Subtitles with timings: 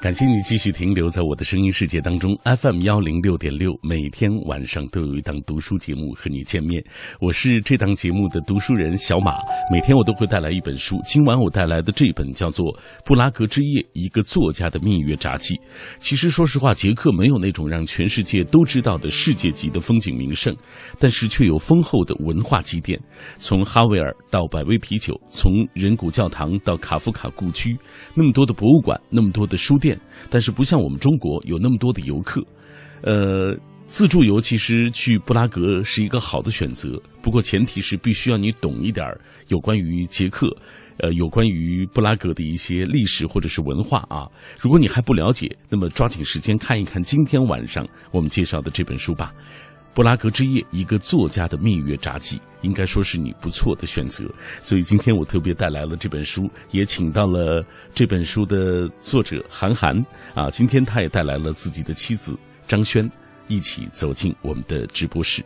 [0.00, 6.84] 感谢你继续停留在我的声音世界当中，FM 幺零六点六，每天晚上都有一档读书节目和你见面。
[7.18, 9.32] 我是这档节目的读书人小马，
[9.72, 11.00] 每天我都会带来一本书。
[11.04, 12.66] 今晚我带来的这本叫做
[13.04, 15.54] 《布拉格之夜：一个作家的蜜月札记》。
[15.98, 20.54] 其实说实话，捷克没有那种让全世界都知道的世界级的风景名胜，
[21.00, 23.00] 但是却有丰厚的文化积淀。
[23.38, 27.76] 从哈维尔到百威啤酒，从人骨教堂到卡夫卡故居，
[28.14, 29.85] 那么多的博物馆，那么多的书店。
[30.30, 32.42] 但是不像我们中国有那么多的游客，
[33.02, 33.54] 呃，
[33.86, 39.06] 自助游其实去布拉格是一个好的选择，不过前提是必须要你懂一点
[39.48, 40.48] 有关于捷克，
[40.98, 44.26] 呃，有关于布拉格的一些历史或者是文化啊。
[44.58, 49.32] 如果你还不了解，那么抓紧时间看一看今天晚上我们介绍的这本书吧。
[49.96, 54.26] 布拉格之夜，一个作家的蜜月札记，应该说是你不错的选择。
[54.60, 59.96] 所以今天我特别带来了这本书，也请到了这本书的作者韩寒
[60.34, 60.50] 啊。
[60.50, 62.36] 今天他也带来了自己的妻子
[62.68, 63.10] 张轩，
[63.48, 65.42] 一起走进我们的直播室。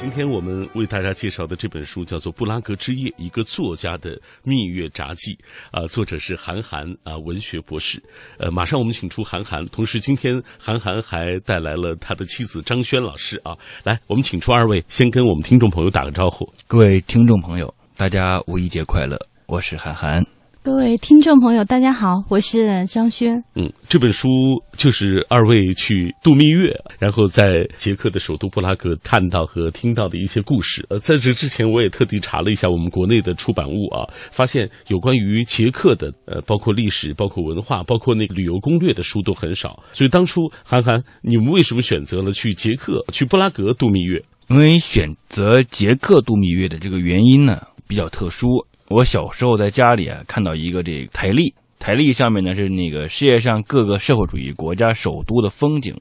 [0.00, 5.32] 今天我们为大家介绍的这本书叫做《布拉格之夜：一个作家的蜜月札记》，
[5.72, 8.00] 啊、作者是韩寒啊、文学博士。
[8.38, 16.48] 呃，马上我们请出韩寒，同时今天韩寒还带来了他的妻子张轩老师啊，来，我们请出二位，先跟我们听众朋友打个招呼。
[16.68, 19.18] 各位听众朋友，大家五一节快乐！
[19.46, 20.37] 我是韩寒。
[20.60, 23.42] 各位听众朋友，大家好，我是张轩。
[23.54, 24.28] 嗯，这本书
[24.76, 30.84] 就是二位去度蜜月，然后在捷克的首都布拉格看到和听到的一些故事。
[30.90, 39.82] 呃，在这之前，我也特地查了一下我们国内的出版物啊，发现有关于捷克的，呃，包括历史、包括文化、包括那个旅游攻略的书都很少。
[39.92, 44.20] 所以当初韩寒，你们为什么选择了去捷克、去布拉格度蜜月？
[44.48, 48.48] 因为选择捷克度蜜月的这个原因呢比较特殊。
[48.90, 55.94] 我小时候在家里啊，看到一个这个台历，台历上面呢是那个世界上各个社会主义国家首都的风景，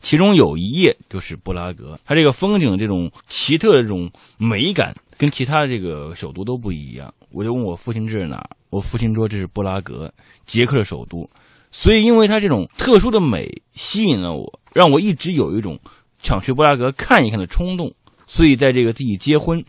[0.00, 2.00] 其中有一页就是布拉格。
[2.06, 7.12] 它这个风景这种奇特的这种美感，跟其他的这个首都都不一样。
[7.30, 10.10] 我就问我父亲这是哪，我父亲说这是布拉格，
[10.46, 11.28] 捷克的首都。
[11.70, 15.78] 所以因为它这种特殊的美吸引了我，让我一直有一种
[16.22, 17.92] 想去布拉格看一看的冲动。
[18.32, 19.60] 所以，在这个自己结婚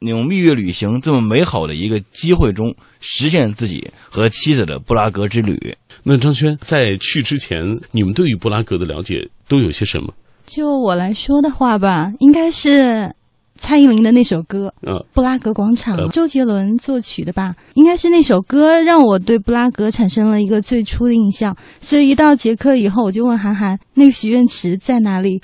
[0.00, 5.76] 那种蜜月旅行这么美好的一个机会中，实现自己和妻子的布拉格之旅。
[6.02, 7.58] 那张轩在去之前，
[7.92, 10.14] 你们对于布拉格的了解都有些什么？
[10.46, 13.14] 就我来说的话吧，应该是
[13.56, 17.54] 蔡依林的那首歌，嗯，《布拉格广场》呃，周杰伦作曲的吧？
[17.74, 21.54] 应该是那首歌让我对布拉格产生了一个最初的印象。
[21.82, 25.38] 所以一到捷克以后，我就问韩寒，那个许愿池在哪里？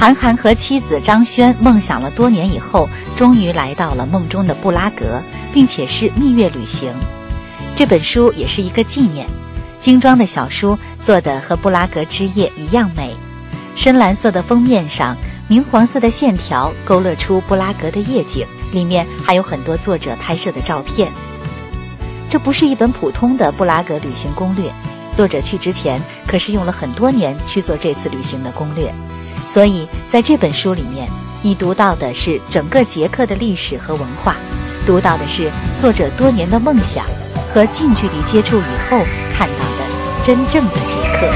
[0.00, 2.88] 韩寒和妻子张轩梦想了多年以后，
[3.18, 5.20] 终于来到了梦中的布拉格，
[5.52, 6.90] 并且是蜜月旅行。
[7.76, 9.26] 这本书也是一个纪念。
[9.78, 13.14] 精装的小书做的和布拉格之夜一样美，
[13.76, 15.14] 深蓝色的封面上，
[15.48, 21.12] 明黄色的线条勾勒出布拉格的夜景，里面还有很多作者拍摄的照片。
[22.30, 24.72] 这不是一本普通的布拉格旅行攻略，
[25.14, 28.90] 作者去之前可是用了很多年去做这次旅行的攻略。
[29.44, 31.08] 所以，在这本书里面，
[31.42, 34.36] 你读到的是整个捷克的历史和文化，
[34.86, 37.04] 读到的是作者多年的梦想
[37.48, 41.28] 和近距离接触以后看到的真正的捷克。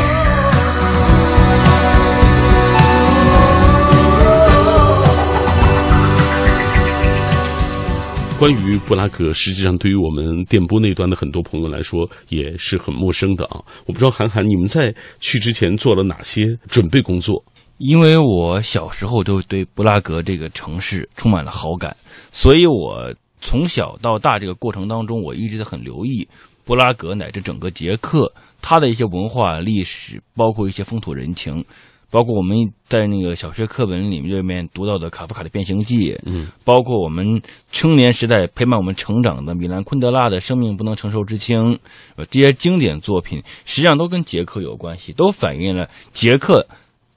[8.38, 13.58] 关于布拉格，实际上对于我们电波那端的很多朋友来说也是很陌生的啊。
[13.86, 17.42] 我不知道韩寒，你们在去之前做了哪些准备工作？
[17.78, 21.96] 因为我小时候就对布拉格这个城市充满了好感，
[22.30, 26.26] 所以我从小到大这个过程当中，我一直很留意
[26.64, 28.32] 布拉格乃至整个捷克
[28.62, 31.64] 它的一些文化历史，包括一些风土人情，
[32.10, 41.58] 包括我们在那个小学课本里面里面读到的卡夫卡的《变形记》，嗯，包括我们青年时代陪伴我们成长的米兰昆德拉的《生命不能承受之轻》，
[42.16, 46.66] 呃，这些经典作品实际上都跟捷克有关系，都反映了捷克。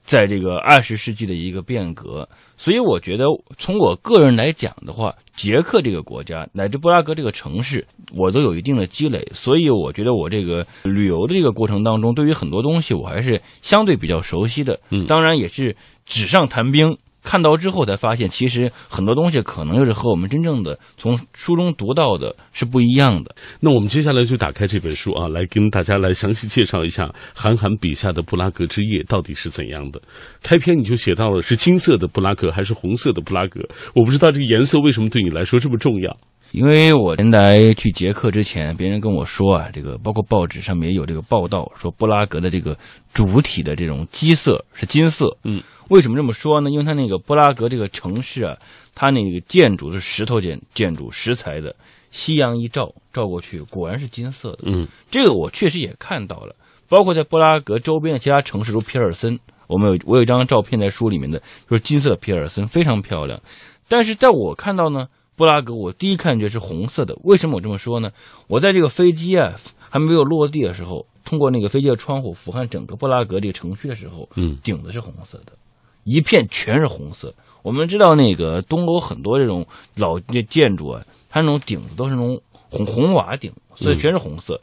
[0.08, 2.26] 在这个二十世纪的一个变革，
[2.56, 3.26] 所以我觉得
[3.58, 14.80] 从我个人来讲的话，捷克这个国家乃至布拉格这个城市，我都有一定的积累，所以我觉得我这个旅游的这个过程当中，对于很多东西我还是相对比较熟悉的。
[14.90, 15.76] 嗯当然也是
[16.06, 16.96] 纸上谈兵。
[17.28, 23.34] 看到之后才发现，其实很多东西可能就是和我们真正的从书中读到的是不一样的。
[23.60, 30.00] 那我们接下来就打开这本书啊，来跟大家来详细介绍一下韩寒笔下的布拉格之夜到底是怎样的。
[30.42, 33.60] 开篇你就写到了是金色的布拉格还是红色的布拉格，
[33.94, 36.16] 我不知道这个颜色为什么对你来说这么重要。
[36.52, 42.76] 因为我原来去捷克之前，别人跟我说啊，这个包括报纸上面也有这个报道，说布拉格的这个
[43.12, 45.36] 主体的这种基色是金色。
[45.44, 46.70] 嗯，为什么这么说呢？
[46.70, 48.56] 因为它那个布拉格这个城市啊，
[48.94, 51.76] 它那个建筑是石头建建筑，石材的，
[52.10, 54.60] 夕阳一照照过去，果然是金色的。
[54.62, 56.56] 嗯，这个我确实也看到了，
[56.88, 63.38] 包括在布拉格周边的其他城市，如皮尔森，我们有我有一张照片在书里面的，就是金色皮尔森，非常漂亮。
[63.86, 65.08] 但是在我看到呢。
[65.38, 67.16] 布拉格，我第一感觉是红色的。
[67.22, 68.10] 为什么我这么说呢？
[68.48, 69.54] 我在这个飞机啊
[69.88, 75.52] 还没有落地的时候，通过那个飞机的窗户俯瞰整个布拉格这个城区的时候，嗯，顶子是红色的，
[76.02, 77.32] 一片全是红色。
[77.62, 79.64] 我们知道那个东欧很多这种
[79.96, 84.60] 老建筑啊，它那种顶子都是那种红红瓦顶，所以全是红色。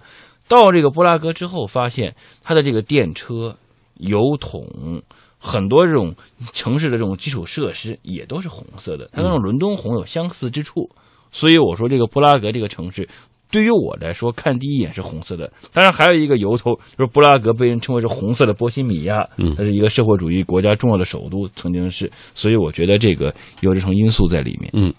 [0.49, 3.55] 到这个布拉格之后，发现它的这个电车、
[3.95, 5.01] 油桶。
[5.45, 6.15] 很多这种
[6.53, 10.89] 城市的这种基础设施也都是红色的，它跟伦敦红有相似之处，
[11.29, 13.07] 所以我说这个布拉格这个城市。
[13.55, 15.49] 对于我来说，看第一眼是红色的。
[15.71, 22.11] 当然，还有一个由头，就是布拉格被人称为是红色的波西米亚，嗯，它是一个社会主义国家重要的首都，曾经是。
[22.33, 24.69] 所以，我觉得这个有这种因素在里面。
[24.73, 24.93] 嗯，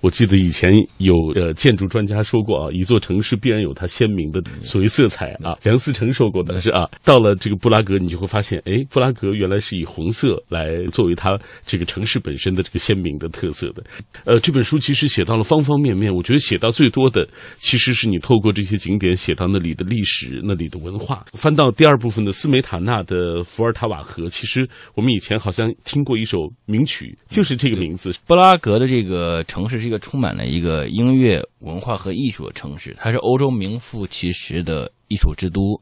[0.00, 5.58] 我记得以前有呃建筑专家说过啊，一座城市必然有它鲜明的所谓色彩啊。
[5.64, 11.36] 梁思成说过的是啊，到了这个布拉格，你就会发现，哎，布拉格原来是以红色来作为它
[11.66, 13.82] 这个城市本身的这个鲜明的特色的。
[14.24, 17.95] 呃，这本书其实写到了方方面面，我觉得写到最多的其实。
[17.96, 21.24] 是你透过这些景点写到那里的历史、那里的文化。
[21.32, 28.14] 翻到第二部分的斯梅塔纳的《伏尔塔瓦河》，其实我们以前好像听过一首名曲，就是这个名字。
[28.26, 35.80] 布拉格的这个城市是一个充满了一个音乐文化和艺术的城市，它是欧洲名副其实的艺术之都。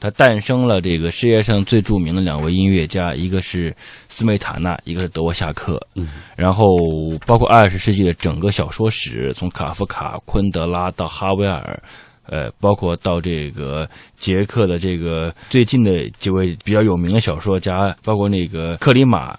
[0.00, 3.74] 它诞生了这个世界上最著名的两位音乐家，一个是
[4.08, 5.80] 斯梅塔纳，一个是德沃夏克。
[5.94, 6.66] 嗯，然后
[7.26, 11.82] 包括二十世纪的整个小说史，从卡夫卡、昆德拉到哈维尔，
[12.26, 19.36] 呃，包括到这个捷克的这个最近的几位比较有名的小说家，包括那个克里马，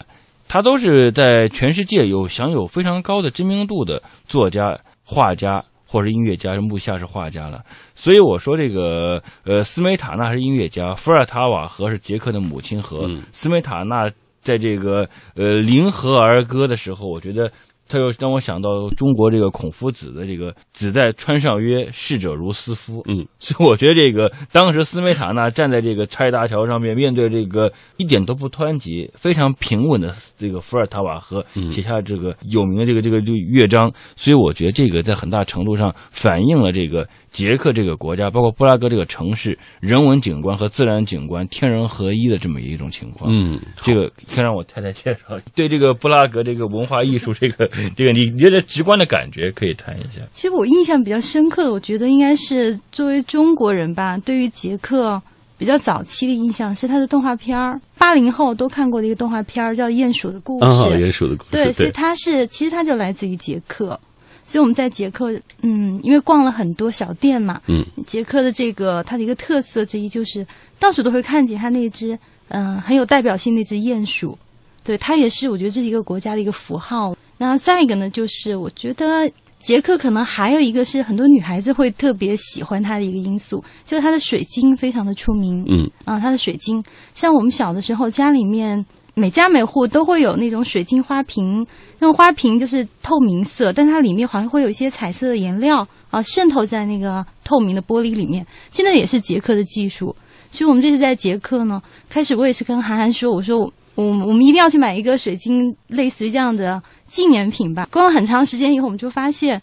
[0.48, 5.64] 他都是在全世界有享有非常高的知名度的作家、画家。
[5.92, 7.64] 或者音乐家，木下是画家了，
[7.96, 14.08] 所以我说这个呃，斯梅塔纳是音乐家，伏尔塔瓦河是捷克的母亲河，斯梅塔纳
[14.40, 17.52] 在这个呃临河而歌的时候，我觉得。
[17.90, 33.92] 他又让我想到中国这个孔夫子的这个“子在川上曰：逝者如斯夫。”嗯， 所以我觉得这个当时斯梅塔纳站在这个拆大桥上面，面对这个一点都不湍急、非常平稳的这个伏尔塔瓦河，写下这个有名的这个这个乐章。
[34.16, 43.32] 所以我觉得这个在很大程度上反映了这个捷克这个国家，包括布拉格这个城市人文景观和自然景观天人合一的这么一种情况。
[43.34, 47.68] 嗯，这个先让我太太介绍对这个布拉格这个文化艺术这个。
[47.96, 50.22] 这个你觉得直观的感觉可以谈一下。
[50.34, 55.22] 其实我印象比较深刻的，我觉得应该是作为中国人吧，对于捷克
[55.58, 60.66] 比较早期的印象是他的动画片儿，八零后都看过的一个动画片儿叫《鼹鼠的故事》。
[60.70, 61.50] 啊，鼹鼠的故事。
[61.52, 64.00] 对，所以它是其实它就来自于捷克，
[64.46, 65.32] 所以我们在捷克，
[65.62, 70.48] 嗯，因为逛了很多小店嘛，嗯，捷克的这个它的一个特色之一就是
[70.80, 72.18] 到处都会看见它那只
[72.48, 74.38] 嗯很有代表性那只鼹鼠，
[74.84, 77.14] 对，它也是我觉得这是一个国家的一个符号。
[77.40, 79.28] 然后再一个呢，就是我觉得
[79.60, 85.66] 杰克可能还有一个是很多女孩子会特别喜欢它的一个因素，就是它的水晶非常的出名。
[85.68, 86.84] 嗯啊，它的水晶，
[87.16, 91.66] 像我们小的时候，家里面每家每户都会有那种水晶花瓶，
[92.00, 98.46] 那种花瓶就是透明色，但它里面好像会有一些彩色的颜料啊渗透在那个透明的玻璃里面。
[98.72, 100.16] 现在也是捷克的技术，
[100.52, 106.82] 所以我们这次在捷克呢，开始我也是跟韩寒说，我说我我我们一定要去买一个水晶，类似于这样的。
[107.08, 109.60] 纪念品吧，逛了很长时间以后，我们就发现，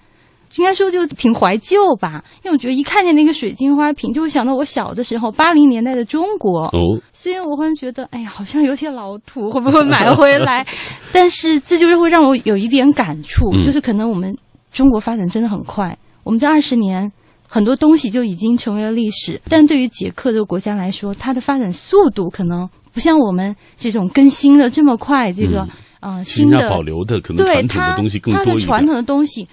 [0.56, 2.24] 应该说就挺怀旧吧。
[2.42, 6.64] 因为我觉得一看见那个水晶花瓶，就会想到我小的时候八零年代的中国。
[6.66, 10.66] 哦，所以我忽然觉得，哎呀，好像有些老土，会不会买回来？
[11.12, 14.36] 但是这就是会让我有一点感触，就是可能我们
[14.72, 17.12] 中国发展真的很快，我们这二十年
[17.46, 19.40] 很多东西就已经成为了历史。
[19.48, 25.30] 但对于捷克这个国家来说，它的发展速度可能不像我们这种更新的这么快。
[25.30, 25.68] 这个。
[25.98, 28.54] 啊，新的保留的可能传统的东西更多一点。
[28.54, 29.48] 它的传统的东西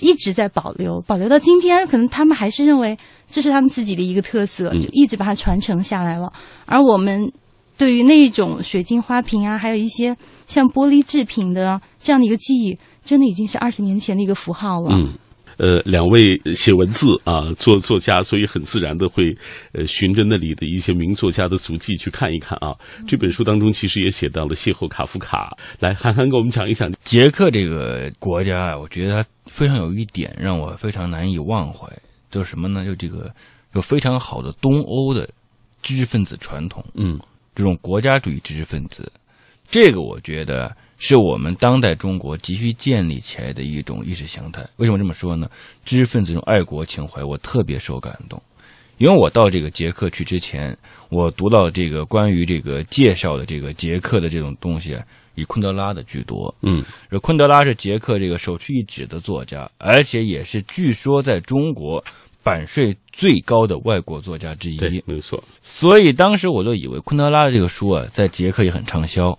[0.00, 2.98] 一直在保留，保留到今天，可能他们还是认为
[3.30, 6.30] 这是他们自己的一个特色，就一直把它传承下来了。
[6.66, 7.32] 而我们
[7.78, 10.14] 对于那种水晶花瓶啊，还有一些
[10.46, 14.88] 像玻璃制品的这样的一个记忆，真的已经是二十年前的一个符号了。
[14.92, 15.08] 嗯。
[15.56, 19.36] 呃，两位写文字啊，作作家，所以很自然的会，
[19.72, 22.74] 呃，循着那里的一些名作家的足迹去看一看啊。
[23.06, 25.56] 这本书当中其实也写到了邂逅卡夫卡。
[25.78, 31.88] 来，韩寒给我们讲一讲捷克这个国家啊，我觉得它非常有一点让我非常难以忘怀，
[32.30, 32.84] 就是什么呢？
[32.84, 33.32] 就这个
[33.74, 35.28] 有非常好的东欧的
[35.82, 37.18] 知识分子传统，嗯，
[37.54, 39.12] 这种国家主义知识分子，
[39.66, 40.74] 这个我觉得。
[40.96, 44.66] 是我们当代中国急需建立起来的一种意识形态。
[44.76, 45.48] 为什么这么说呢？
[45.84, 48.40] 知识分子这种爱国情怀，我特别受感动。
[48.98, 50.76] 因为我到这个捷克去之前，
[51.10, 54.96] 我读到这个关于这个介绍的这个捷克的这种东西，
[55.34, 56.54] 以昆德拉的居多。
[56.62, 62.04] 嗯，这昆德拉是捷克这个首屈一指的作家，而且也是据说在中国
[62.44, 64.76] 版税最高的外国作家之一。
[64.76, 65.42] 对，没错。
[65.60, 69.36] 所以当时我就以为昆德拉的这个书啊，在捷克也很畅销。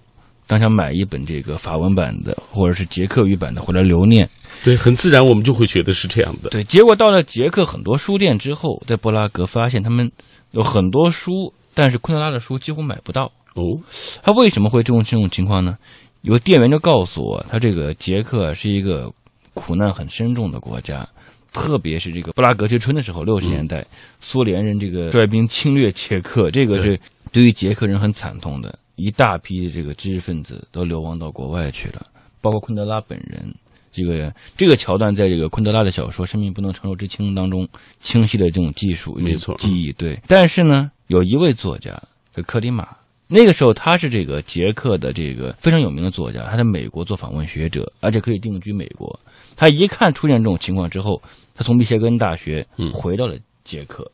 [0.48, 4.30] 当想买一本这个法文版的，或者是捷克语版的回来留念，
[4.64, 6.50] 对，很自然，我们就会觉得是这样的。
[6.50, 10.12] 对，结果到了捷克很多书店之后，在布拉格发现他们
[10.52, 13.32] 有很多书，但是昆德拉的书几乎买不到。
[13.56, 13.82] 哦，
[14.22, 15.78] 他为什么会这种这种情况呢？
[16.22, 19.12] 有店员就告诉我，他这个捷克是一个
[19.54, 21.08] 苦难很深重的国家，
[21.54, 23.86] 特别是这个布拉格之春的时候，六十年代
[24.20, 27.00] 苏联人这个率兵侵略捷克，这个是
[27.32, 28.78] 对于捷克人很惨痛的。
[28.96, 32.06] 一大批这个知识分子都流亡到国外去了，
[32.42, 33.54] 包括昆德拉本人。
[33.92, 37.66] 这个这个桥段在这个昆德拉的小说《生命不能承受之轻》当中
[38.00, 40.20] 清晰的这种技术，没错，记忆对。
[40.28, 41.92] 但是呢，有一位作家
[42.34, 42.90] 叫克里马，
[43.30, 49.18] 那个时候他是这个捷克的这个非常有名的作家，他在美国做访问学者，而且可以定居美国。
[49.56, 51.22] 他一看出现这种情况之后，
[51.56, 54.12] 他从密歇根大学回到了捷克。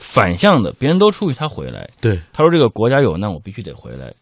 [0.00, 1.88] 反向的，别人都出去，他回来。
[2.00, 4.12] 对，他说：“这个国家有难，我必须得回来。”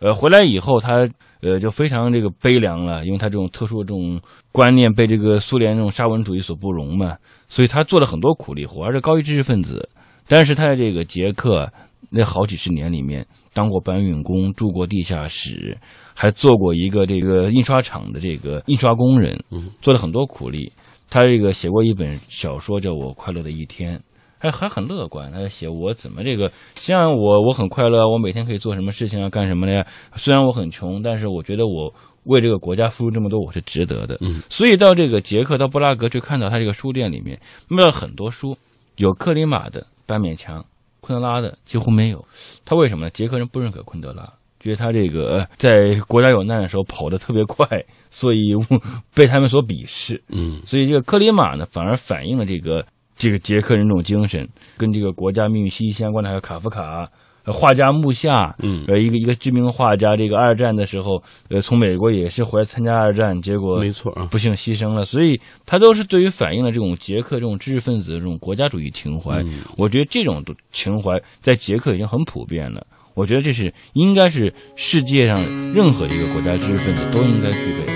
[0.00, 1.08] 呃，回来以后，他
[1.42, 4.20] 呃就非常这个悲凉了，因为他这种特殊的这种
[4.52, 7.16] 观念被这个苏联这种沙文主义所不容嘛，
[7.46, 9.88] 所以他做了很多苦力活，而且高级知识分子。
[10.26, 11.70] 但是他在这个捷克
[12.10, 15.76] 那好几十年里面，当过搬运工，住过地下室，
[16.14, 19.38] 还做过一个这个印刷厂的这个印刷工人，
[19.82, 20.72] 做了很多苦力。
[21.10, 24.00] 他这个写过一本小说，叫我快乐的一天。
[24.38, 29.86] 还还很乐观，他写我怎么这个，像我我很快乐，我每天可以做什么事情啊，干什么的呀？
[30.14, 31.92] 虽然我很穷，但是我觉得我
[32.24, 34.16] 为这个国家付出这么多，我是值得的。
[34.20, 38.56] 嗯，所以到这个捷克到布拉格去看到他这个书店里面卖了很多书，
[38.96, 40.64] 有克里马的半面墙，
[41.00, 42.24] 昆德拉的几乎没有。
[42.64, 43.10] 他为什么呢？
[43.10, 47.66] 捷克人不认可昆德拉，觉得他这个在国家有难的时候跑得特别快，
[48.10, 48.54] 所以
[49.16, 50.22] 被他们所鄙视。
[50.28, 52.86] 嗯，所以这个克里马呢，反而反映了这个。
[53.18, 57.06] 这个捷克人这种精神，跟这个国家命运息息相关的还有卡夫卡，
[57.44, 65.04] 画家木下，嗯，呃，一个一个知名画家，这个二战的时候，呃，从美国也是回来参加二战，结果没错啊，不幸牺牲了。
[65.04, 69.42] 所以，他都是对于反映了这种捷克这种知识分子的这种国家主义情怀。
[69.76, 72.86] 我觉得这种情怀在捷克已经很普遍了。
[73.14, 75.42] 我觉得这是应该是世界上
[75.74, 77.92] 任何一个国家知识分子都应该具备的。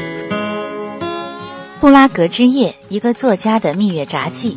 [1.80, 4.56] 布拉格之夜，一个作家的蜜月札记。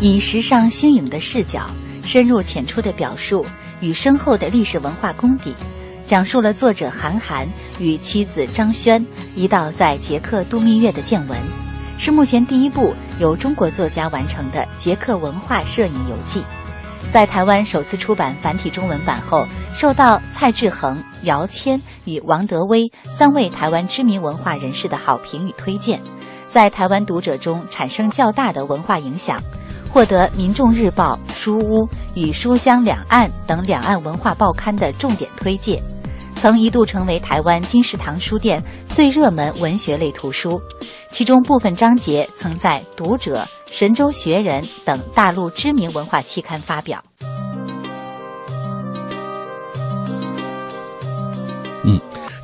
[0.00, 1.66] 以时尚新颖的视角，
[2.02, 3.46] 深入浅出的表述
[3.80, 5.54] 与深厚的历史文化功底，
[6.04, 7.48] 讲述了作者韩寒
[7.78, 11.38] 与妻子张轩一道在捷克度蜜月的见闻，
[11.96, 16.42] 是目前第一部由中国作家完成的捷克文化摄影游记。
[17.10, 19.46] 在台湾首次出版繁体中文版后，
[19.76, 26.00] 受到蔡志恒、姚谦与王德威三位台湾知名文化人士的好评与推荐，
[26.48, 29.40] 在台湾读者中产生较大的文化影响。
[29.94, 35.80] 获得《民众日报》《书屋》与《书香两岸》等两岸文化报刊的重点推介，
[36.34, 40.60] 曾一度成为台湾金石堂书店最热门文学类图书。
[41.12, 47.00] 其中部分章节曾在《读者》《神州学人》等大陆知名文化期刊发表。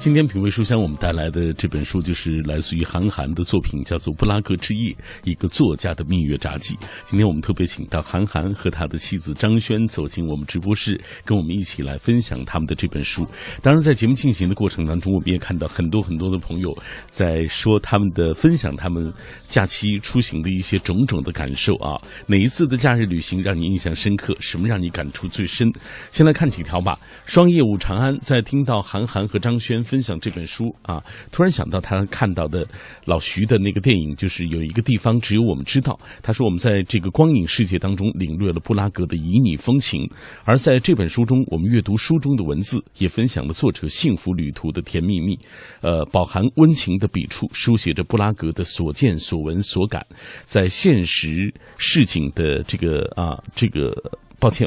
[0.01, 4.91] 今天品味书香，我们带来的这本书就是来自于韩寒的作品，叫做《布拉格之夜》，
[5.25, 6.75] 一个作家的蜜月札记。
[7.05, 13.27] 今天我们特别请到韩寒和他的妻子张轩走进我们直播室，跟我们一起来分享他们的这本书。
[13.61, 16.75] 当然，在节目进行的过程当中，我们也看到很多很多的朋友
[17.09, 19.13] 在说他们的分享，他们
[19.51, 22.01] 假期出行的一些种种的感受啊。
[22.27, 24.35] 哪一次的假日旅行让你印象深刻？
[24.41, 25.71] 什么让你感触最深？
[26.11, 26.99] 先来看几条吧。
[27.27, 29.85] 双业务长安在听到韩寒和张轩。
[29.91, 32.65] 分享这本书啊，突然想到他看到的
[33.07, 35.99] 老徐的那个电影，就是有一个地方只有我们知道。
[36.23, 40.09] 他说我们在这个光影世界当中领略了布拉格的旖旎风情，
[40.45, 45.37] 而在这本书中，我们阅读书中的文字，也分享了作者幸福旅途的甜蜜蜜，
[45.81, 50.07] 呃，饱含温情的笔触，书写着布拉格的所见所闻所感，
[50.45, 53.93] 在现实市井的这个啊这个。
[54.41, 54.67] 抱歉，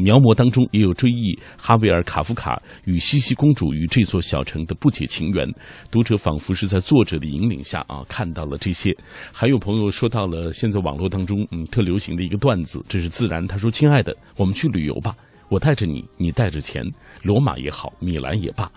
[0.00, 5.46] 描摹当中也有追忆哈维尔·卡夫卡与茜茜公主与这座小城的不解情缘。
[5.90, 8.96] 读者仿佛是在作者的引领下啊，看到了这些。
[9.32, 13.44] 还有朋友说到了现在网络当中嗯特流行的一个段子，这是自然。
[13.44, 15.16] 他说：“亲爱的，我们去旅游吧，
[15.48, 16.84] 我带着你，你带着钱，
[17.22, 18.70] 罗马也好，米兰也罢。”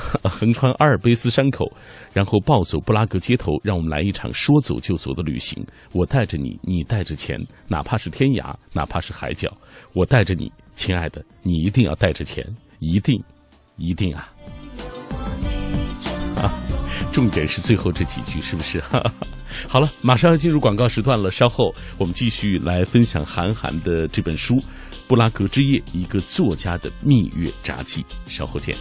[0.24, 1.70] 横穿阿尔卑斯山口，
[2.12, 5.64] 然后暴走布拉格街头，让我们来一场说走就走的旅行。
[5.92, 9.54] 我带着你，你带着钱，哪怕是天涯，哪怕是海角，
[9.92, 12.44] 我带着你，亲爱的，你一定要带着钱，
[12.78, 13.22] 一定，
[13.76, 14.32] 一定啊！
[16.36, 16.50] 啊，
[17.12, 18.82] 重点是最后这几句，是不是？
[19.68, 24.54] 好了，马上要进入广告时段了，稍后我们继续来分享韩寒的这本书
[25.06, 28.02] 《布拉格之夜》，一个作家的蜜月札记。
[28.26, 28.74] 稍后见。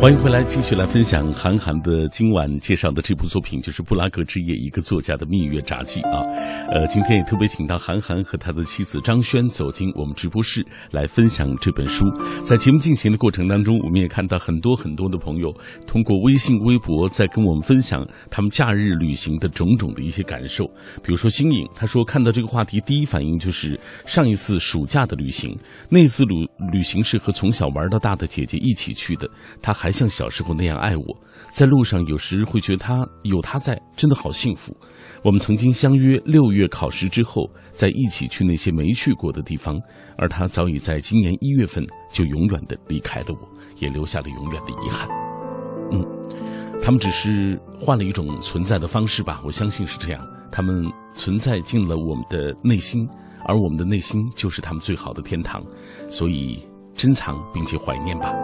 [0.00, 6.22] 欢迎回来，继续来分享韩寒的今晚介绍的这部作品，就是《布拉格之夜》，一个作家的蜜月札记啊。
[6.70, 12.04] 呃，今天也特别请到韩寒和他的妻子张轩走进我们直播室来分享这本书。
[12.44, 15.52] 在节目进行的过程当中，我们也看到很多很多的朋友
[15.84, 20.64] 通过微信、微博在跟我们分享他们假日旅行的种种的一些感受。
[21.02, 25.58] 比如说新颖，他说看到这个话题，第一反应就是上一次暑假的旅行，
[25.90, 29.28] 那次旅旅行是和从小玩到大的姐姐一起去的，
[29.60, 29.87] 他还。
[29.88, 31.02] 还像小时候那样爱我，
[31.50, 34.76] 在路上有时会觉得他有他在，真的好幸福。
[35.24, 39.80] 我们曾经相约六月考试之后，在一起去那些没去过的地方，
[40.18, 45.08] 而他早已在今年一月份就永远的离开了我，也留下了永远的遗憾。
[45.90, 46.04] 嗯，
[46.82, 50.22] 他们只是换了一种存在的方式吧，我相信是这样。
[50.52, 53.08] 他们存在进了我们的内心，
[53.46, 55.64] 而我们的内心就是他们最好的天堂，
[56.10, 58.34] 所以珍藏并且怀念吧。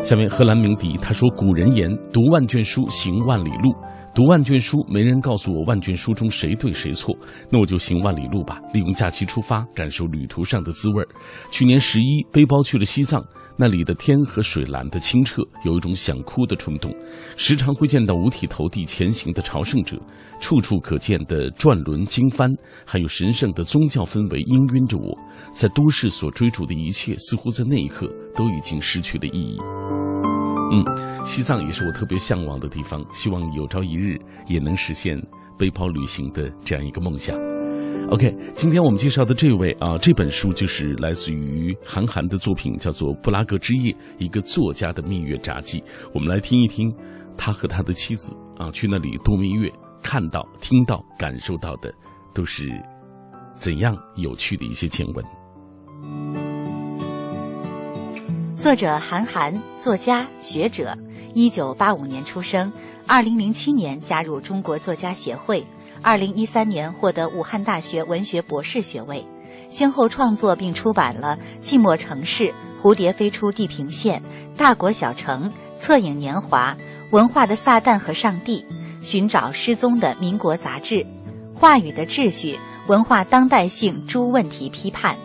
[0.00, 3.74] 下面，荷兰鸣笛他说：“古人言，读万卷书，行万里路。
[4.14, 7.14] 读万卷书，没人告诉我万卷书中谁对谁错，
[7.50, 8.58] 那我就行万里路吧。
[8.72, 11.08] 利用假期出发，感受旅途上的滋味儿
[11.50, 13.22] 去年十一，背包去了西藏。”
[13.60, 16.94] 那里的天和水蓝得清澈，有一种想哭的冲动。
[17.36, 20.00] 时常会见到五体投地前行的朝圣者，
[20.38, 22.48] 处处可见的转轮经幡，
[22.86, 25.18] 还有神圣的宗教氛围氤氲着我。
[25.50, 29.58] 在都市所追逐的一切，似乎在那一刻都已经失去了意义。
[30.70, 34.16] 嗯，西藏也是我特别向往的地方，希望有朝一日
[34.46, 35.20] 也能实现
[35.58, 37.47] 背包旅行的这样一个梦想。
[38.10, 45.84] OK，今天我们介绍的这位啊，这本书就是来自于韩寒的作品，叫做《布拉格之夜》，一个作家的蜜月札记。
[46.14, 46.90] 我们来听一听
[47.36, 49.70] 他和他的妻子啊去那里度蜜月，
[50.02, 51.92] 看到、听到、感受到的
[52.32, 52.70] 都是
[53.56, 55.22] 怎样有趣的一些见闻。
[58.56, 60.96] 作者韩寒，作家、学者，
[61.34, 62.72] 一九八五年出生，
[63.06, 65.62] 二零零七年加入中国作家协会。
[66.02, 69.24] 二零一三年获得武汉大学文学博士学位，
[69.70, 72.44] 先后创作并出版了《寂寞城市》
[72.80, 74.20] 《蝴蝶飞出地平线》
[74.58, 75.44] 《大国小城》
[75.78, 76.74] 《侧影年华》
[77.10, 78.64] 《文化的撒旦和上帝》
[79.04, 80.94] 《寻找失踪的民国杂志》
[81.54, 82.52] 《话语的秩序》
[82.86, 85.14] 《文化当代性诸问题批判》《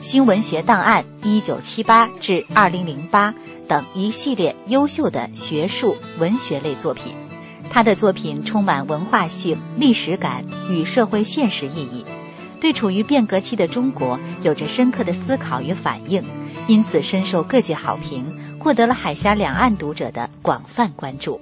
[0.00, 3.32] 新文学档案一九七八至二零零八》
[3.68, 7.29] 等一系列优秀的学术文学类作品。
[7.70, 12.04] 他的作品充满文化性、历史感与社会现实意义，
[12.60, 16.22] 对处于变革期的中国有着深刻的思考与反应，
[16.66, 21.40] 因此深受各界好评，获得了海峡两岸读者的广泛关注。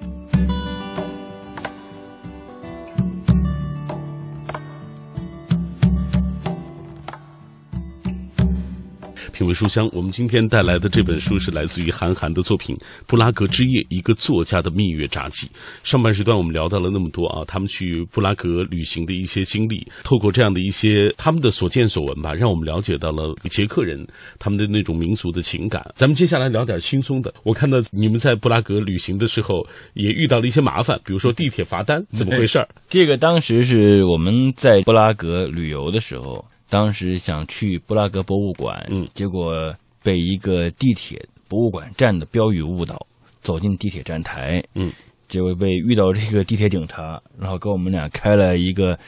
[9.38, 12.74] 品味书香，我们今天带来的这本书是来自于韩寒的作品
[13.07, 15.48] 《布拉格之夜》，一个作家的蜜月札记。
[15.85, 24.05] 上半时段我们聊到了那么多啊，他们去布拉格旅行的一些经历，透过这样的一些他们的所见所闻吧，让我们了解到了捷克人
[24.40, 25.88] 他们的那种民族的情感。
[25.94, 27.33] 咱们接下来聊点轻松的。
[27.44, 32.59] 我看到你们在布拉格旅行的时候也遇到了一些麻烦，比如说地铁罚单，怎么回事？
[32.88, 36.44] 这个当时是我们在布拉格旅游的时候。
[36.70, 43.07] 当时想去布拉格博物馆，嗯，结果被一个地铁博物馆站的标语误导，
[43.40, 44.92] 走进地铁站台，嗯，
[45.28, 48.98] 结果被遇到这个地铁警察，然后给我们俩开了一个，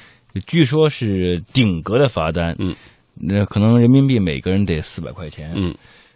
[0.46, 2.74] 据说是顶格的罚单，嗯，
[3.14, 5.74] 那可能人民币每个人得四百块钱，嗯，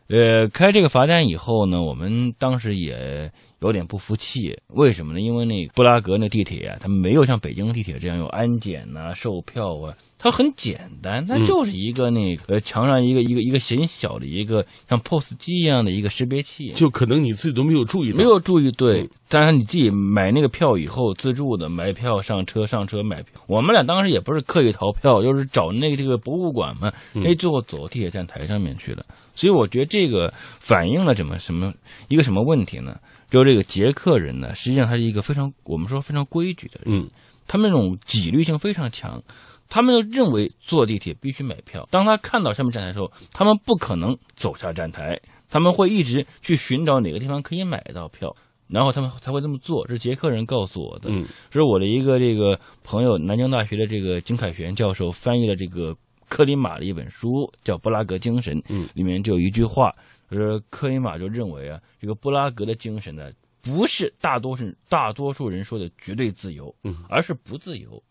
[0.09, 3.31] 呃，开这个罚单以后呢，我们当时也
[3.61, 5.21] 有点不服气，为什么呢？
[5.21, 19.07] 因为那布拉格那地铁啊，它没有像北京地铁这样有安检呐、售票啊，它很简单，它就是一个那个呃墙上一个一个一个很小的一个像 POS 机一样的一个识别器，就可能你自己都没有注意到，没有注意对。
[19.29, 29.05] 当然你自己买那个票以后，自助的买票上车上车买票，我们俩当时也不是刻意逃票，就是找那个这个博物馆嘛，哎，最后走地铁站台上面去了。
[29.35, 31.71] 所以我觉得这个反映了怎么什么
[32.09, 32.97] 一个什么问题呢？
[33.29, 37.11] 就是这个捷克人呢，实际上他是一个非常我们说非常规矩的人，嗯，
[37.47, 39.23] 他们那种纪律性非常强，
[39.69, 41.89] 他们认为坐地铁必须买票。
[41.91, 48.35] 当他看到上面站台的时候，他们不可能走下站台，他们会一直去寻找哪个地方可以买到票。
[48.67, 51.11] 然后他们才会这么做，这是捷克人告诉我的。
[51.11, 55.95] 嗯，这是我的一个这个朋友，南京大学的这个金凯旋教授翻译了这个
[56.31, 57.29] 克里马的一本书，
[57.63, 58.57] 叫《布拉格精神》。
[58.71, 59.95] 嗯，里面就有一句话，
[60.31, 63.31] 就是克里马就认为啊，这个布拉格的精神呢，
[63.63, 68.03] 不是大多数大多数人说的绝对自由，嗯，而是不自由。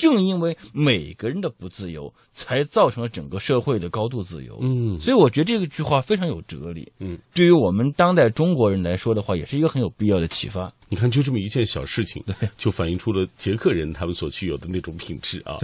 [0.00, 4.58] 正因为每个人的不自由，才造成了整个社会的高度自由。
[4.62, 6.90] 嗯，所以我觉得这个句话非常有哲理。
[6.98, 10.72] 嗯，对于我们当代中国人来说的话，也是一个很有必要的启发。
[10.88, 12.24] 你看，就这么一件小事情，
[12.56, 15.58] 就反映出了捷克人他们所具有的那种品质啊。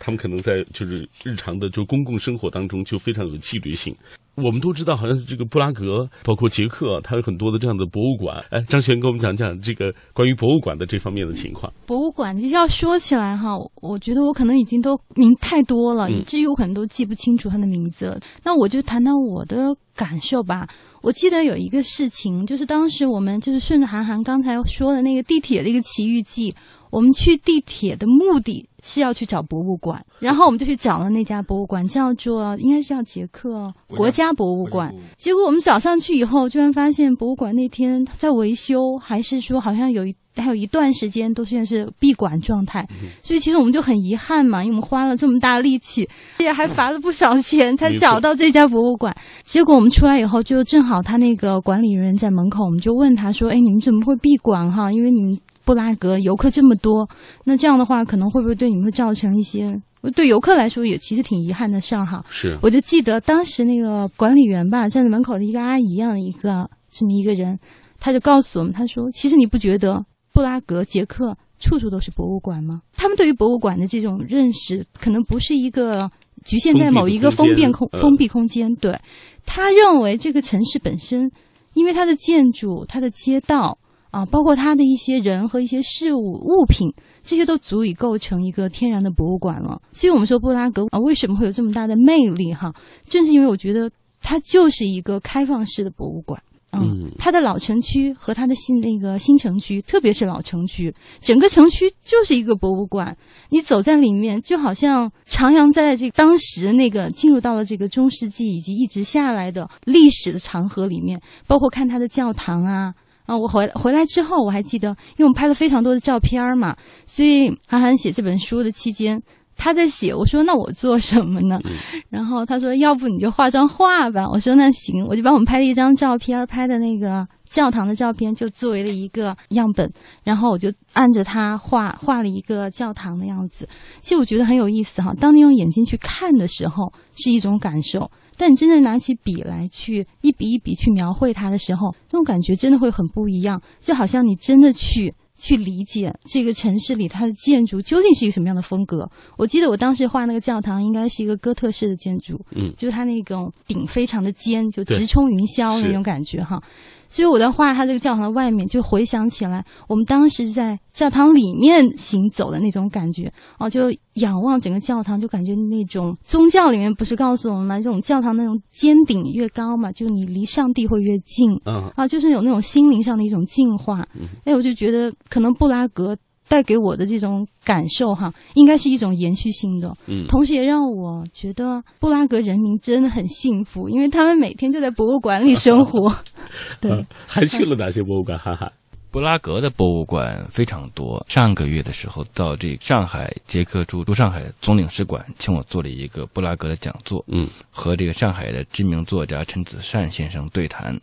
[0.00, 3.94] 他们可能在就是日常的就公共生活当中就非常有纪律性。
[4.36, 8.44] 我们都知道，好像是这个布拉格，包括捷克，它有很多的这样的博物馆。
[8.50, 11.72] 哎，张璇给我们讲讲这个关于博物馆的这方面的情况。
[11.86, 18.20] 博物馆就要说起来哈，我觉得我可能已经都名太多了，嗯以至于我可能都记不清楚它的名字了。
[18.42, 19.56] 那我就谈谈我的
[19.94, 20.66] 感受吧。
[21.02, 26.54] 我记得有一个事情，就是当时我们就是顺着韩寒刚才说的那个地铁的一个奇遇记，
[26.90, 34.94] 我们去地铁的目的是要去找博物馆，然后我们就去找了那家博物馆，叫做应该是叫捷克国家博物馆。
[35.16, 42.84] 结果我们找上去以后，居然发现博物馆那天在维修，还是说好像有一还有一段时间都现在是闭馆状态，
[43.22, 46.08] 所以其实我们就很遗憾嘛，因为我们花了这么大力气，
[46.38, 49.14] 也还罚了不少钱才找到这家博物馆。
[49.44, 54.90] 结果我们出来以后，就正好他那个管理人在门口，我们就问他说：“哎，你们怎么会闭馆哈？
[54.90, 57.08] 因为你们布拉格游客这么多，
[57.44, 67.58] 那这样的话可能会不会对你们会造成一些对游客来说也其实挺遗憾的事儿哈？”是，我就记得当时那个管理员吧，站在门口的一个阿姨一样的一个这么一个人，
[67.98, 72.80] 他就告诉我们，他说：“其实你不觉得布拉格、捷克处处都是博物馆吗？
[72.92, 76.10] 他们对于博物馆的这种认识，可能不是一个
[76.44, 78.74] 局限在某一个封闭空封闭空间封闭空间。
[78.76, 79.00] 对
[79.46, 81.30] 他认为这个城市本身，
[81.74, 83.78] 因为它的建筑、它的街道
[84.14, 86.88] 啊，包括它的一些人和一些事物物品，
[87.24, 89.82] 这些都足以构成一个天然的博物馆了。
[89.92, 92.72] 所以我们说布拉格啊，为什么会有这么大的魅力哈？
[93.08, 96.40] 正是因为我觉得它就是一个开放式的博物馆。
[96.76, 103.16] 嗯它的老城区和它的新那个新城区，特别是老城区，整个城区就是一个博物馆。
[103.50, 112.92] 你走在里面，就好像徜徉在这当时那个进入到了这个中世纪以及一直下来的历史的长河里面，包括看它的教堂啊。
[113.26, 119.20] 啊，我回回来之后，我还记得，因为我们拍了非常多的照片儿嘛，所以韩寒写这本书的期间，
[119.56, 121.58] 他在写，我说那我做什么呢？
[122.10, 124.28] 然后他说要不你就化妆画吧。
[124.28, 129.90] 我说那行，我就把我们拍了一张照片儿，拍的那个教堂的照片，就作为了一个样本，
[130.22, 133.66] 然后我就按着他画画了一个教堂的样子。
[134.00, 145.14] 其实我觉得很有意思哈，当你用眼睛去看的时候是一种感受，但你真正拿起笔来去一笔一笔去描绘它的时候，这种感觉真的会很不一样，就好像你真的去。
[145.36, 149.04] 去理解这个城市里它的建筑究竟是一个什么样的风格。
[149.36, 156.62] 我记得我当时画那个教堂，应该是一个哥特式的建筑，嗯就是它那种顶非常的尖，就直冲云霄是那种感觉哈。
[157.10, 167.76] 所以我在画它这个教堂的外面，就回想起来我们当时在教堂里面行走的那种感觉哦，就仰望整个教堂，就感觉那种宗教里面不是告诉我们吗？
[167.80, 171.50] 这种教堂那种尖顶越高嘛，就你离上帝会越近。
[171.64, 174.06] 啊，啊，就是有那种心灵上的一种净化。
[174.44, 176.16] 哎，我就觉得可能布拉格
[176.48, 186.14] 带给我的这种感受哈，应该是一种延续性的，嗯，同时也让我觉得布拉格人民真的很幸福，因为他们每天就在博物馆里生活。
[186.80, 188.38] 对啊，还去了哪些博物馆？
[188.38, 188.70] 哈哈，
[189.14, 191.24] 布拉格的博物馆非常多。
[191.28, 201.00] 上个月的时候，到这上海捷克驻驻上海总领事馆，请我做了一个布拉格的讲座，嗯，和这个上海的知名作家陈子善先生对谈。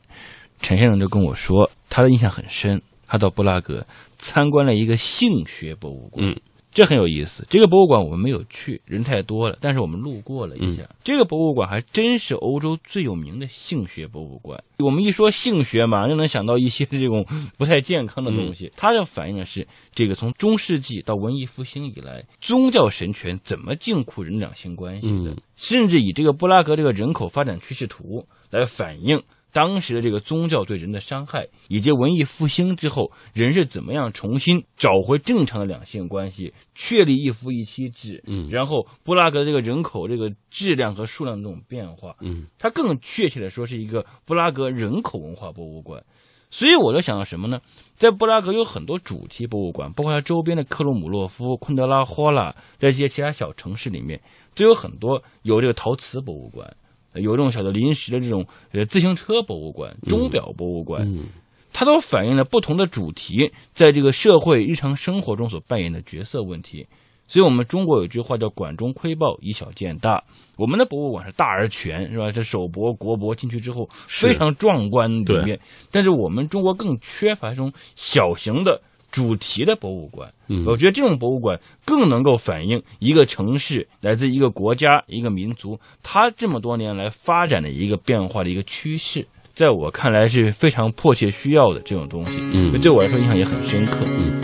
[0.59, 6.27] 陈先生就跟我说，他的印象很深，他到布拉格参观了一个性学博物馆。
[6.27, 6.35] 嗯，
[6.71, 7.45] 这很有意思。
[7.49, 10.89] 这个博物馆我们没有去，人太多了，但是我们路过了一下。
[11.03, 14.63] 这个博物馆还真是欧洲最有名的性学博物馆。
[14.79, 17.25] 我们一说性学，马上就能想到一些这种
[17.57, 18.71] 不太健康的东西。
[18.75, 29.21] 它要反映的是这个从中世纪到文艺复兴以来，宗教神权怎么禁锢人两性关系的，甚至以这个布拉格这个人口发展趋势图来反映。
[29.51, 46.03] 当时的这个宗教对人的伤害，以及文艺复兴之后人是怎么样重新找回正常的两性关系，确立一夫一妻制，嗯，然后布拉格这个人口这个质量和数量这种变化，嗯，它更确切的说是一个布拉格人口文化博物馆。
[46.53, 47.61] 所以我就想到什么呢？
[47.95, 54.21] 在布拉格有很多主题博物馆，包括它周边的克鲁姆洛夫、昆德拉霍拉在一些其他小城市里面，
[54.53, 56.75] 都有很多有这个陶瓷博物馆。
[57.13, 61.07] 有这种小的临时的这种呃自行车博物馆、钟表博物馆，
[61.73, 66.87] 它都反映了不同的主题在这个社会日常生活中所扮演的角色问题。
[67.27, 70.25] 所以，我们中国有句话叫“管中窥豹，以小见大”。
[70.59, 72.29] 我们的博物馆是大而全，是吧？
[72.29, 78.81] 这首博、国博进去之后非常壮观里面，但是我们中国更缺乏这种小型的。
[79.11, 80.31] 主题的博物馆，
[80.65, 92.39] 我觉得这种博物馆更能够反映一个城市来自一个国家、一个民族，它这么多年来发展的一个变化的一个趋势，在我看来是非常迫切需要的这种东西。
[92.53, 93.99] 嗯，对我来说印象也很深刻。
[94.07, 94.41] 嗯，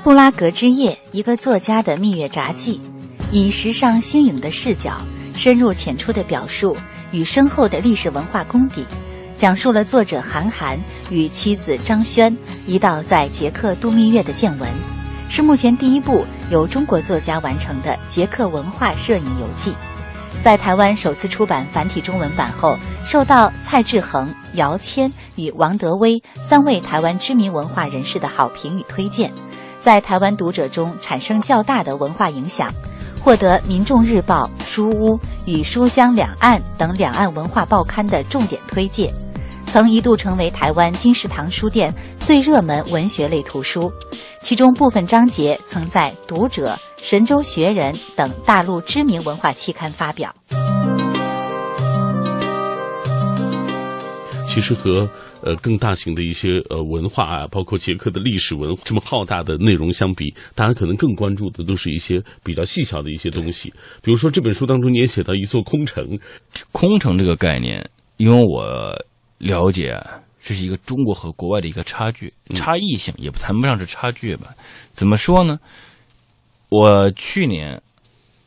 [0.02, 2.80] 《布拉格之夜》，一个作家的蜜月札记，
[3.30, 4.96] 以时尚新颖的视角，
[5.34, 6.74] 深入浅出的表述
[7.12, 8.86] 与深厚的历史文化功底。
[9.38, 10.76] 讲述了作者韩寒
[11.10, 14.68] 与妻子张轩一道在捷克度蜜月的见闻，
[15.28, 19.72] 是目前第一部由中国作家完成的捷克文化摄影游记。
[20.42, 29.30] 在台湾首次出版繁体中文版后，受到蔡志恒、姚谦与王德威三位台湾知名文化人士的好评与推荐，
[29.80, 32.72] 在台湾读者中产生较大的文化影响，
[33.22, 39.12] 获得《民众日报》《书屋》与《书香两岸》等两岸文化报刊的重点推荐。
[39.70, 43.92] 曾一度成为台湾金石堂书店最热门文学类图书，
[44.40, 50.34] 其中部分章节曾在《读者》《神州学人》等大陆知名文化期刊发表。
[54.46, 55.06] 其实和
[55.42, 63.72] 呃更大型的一些呃文化啊，包括捷克的历史文这么浩大的内容相比，大家可能更关注的都是一些比较细小的一些东西。
[64.02, 66.18] 比如说这本书当中，你也写到一座空城，
[66.72, 68.96] 空城这个概念，因为我。
[69.38, 70.00] 了解，
[70.40, 74.54] 这是一个中国和国外的一个差距、差异性，也谈不上是差距吧？
[74.92, 75.58] 怎么说呢？
[76.68, 77.80] 我去年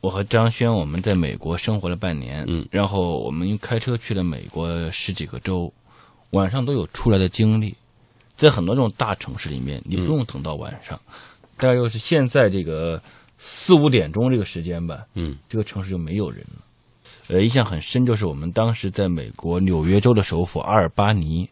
[0.01, 5.73] 我和张轩我们在美国生活了半年，嗯，然后我们开车去了美国十几个州，
[6.31, 7.75] 晚上都有出来的经历。
[8.35, 10.99] 在很多这种大城市里面，你不用等到晚上，
[11.57, 13.01] 大概又是现在这个
[13.37, 16.61] 四五点钟这个时间吧，嗯，这个城市就没有人了。
[17.27, 21.49] 呃，印象很深，就是我们当时在美国纽约州的首府阿尔巴尼，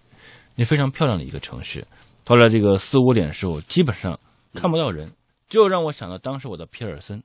[0.55, 1.85] 那非常漂亮的一个城市。
[2.23, 4.19] 到了这个四五点的时候，基本上
[4.53, 5.11] 看不到人，
[5.47, 7.23] 就让我想到当时我的皮尔森。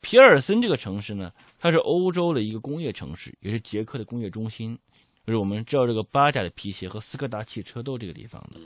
[0.00, 4.78] 皮尔森这个城市呢，它是欧洲的一个工业城市，也是捷克的工业中心。
[5.26, 8.58] 就是我们知道这个八甲的皮鞋和斯柯达汽车都这个地方的。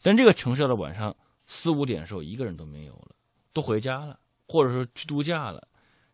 [0.00, 1.14] 但这个城市到了晚上
[1.46, 3.08] 四五点的时候，一个人都没有了，
[3.52, 5.67] 都回家了，或者说去度假了。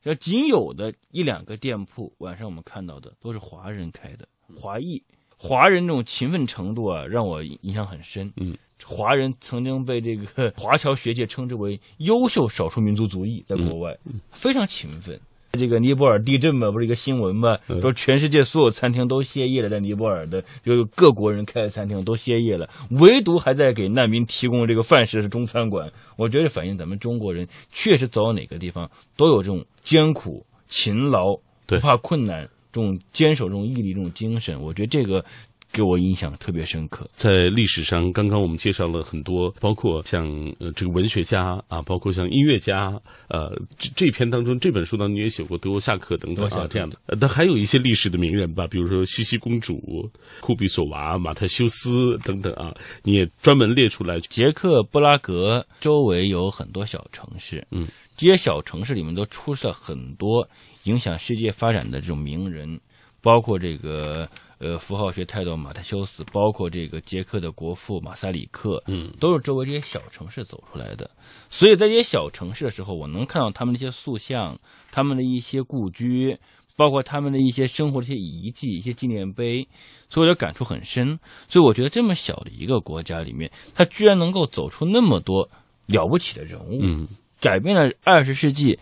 [0.05, 5.03] 要仅有的一两个店铺，晚上我们看到的都是华人开的，华裔
[5.37, 8.33] 华人这种勤奋程度啊，让我印象很深。
[8.37, 13.99] 嗯，华人曾经被这个 华侨学界称之为优秀少数民族族裔，在国外
[14.31, 15.21] 非常勤奋。
[15.55, 17.57] 这个尼泊尔地震嘛，不是一个新闻嘛？
[17.81, 25.91] 说全世界所有餐厅都歇业了，在尼泊尔的就各国人开的餐厅都歇业了，唯独还在给难民提供这个饭食是中餐馆。
[26.17, 31.37] 我觉得反映咱们中国人确实走到哪个地方都有这种艰苦、勤劳、
[31.67, 34.61] 不怕困难、这种坚守、这种毅力、这种精神。
[34.61, 35.25] 我觉得这个。
[35.75, 37.05] 给我印象特别深刻。
[37.15, 40.25] 在历史上，刚刚我们介绍了很多，包括像
[40.61, 42.93] 呃这个文学家啊，包括像音乐家，
[43.29, 46.97] 呃这这篇当中这本书当中也写过德沃夏克等等啊这样的。
[47.07, 49.75] 呃，但还有一些历史的名人吧，比如说茜茜公主、
[50.41, 54.21] 库比索娃、马特修斯等等啊，你也专门列出来。
[54.21, 60.49] 捷克布拉格周围有很多小城市，嗯，这些小城市里面都出了很多
[60.85, 62.81] 影响世界发展的这种名人，
[63.21, 64.29] 包括这个。
[64.59, 71.11] 呃，符号学泰斗马特修斯，包括这个捷克的国父马萨里克，嗯，都是周围这些小城市走出来的。
[71.49, 74.59] 所以在这些小城市的时候，我能看到他们的一些塑像，
[74.91, 76.39] 他们的一些故居，
[76.77, 79.69] 包括他们的一些生活的一些遗迹、一些纪念碑，
[80.09, 81.19] 所以我就感触很深。
[81.49, 85.51] 所以我觉得这么小的一个国家里面，它居然能够走出那么多
[85.87, 87.09] 了不起的人物，嗯
[87.41, 88.79] 改变了二十世纪